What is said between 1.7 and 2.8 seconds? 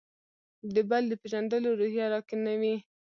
روحیه راکې نه وي.